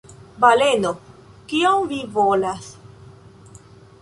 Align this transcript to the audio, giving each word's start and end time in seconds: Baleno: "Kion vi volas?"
Baleno: 0.45 0.93
"Kion 1.51 1.87
vi 1.93 2.01
volas?" 2.17 2.75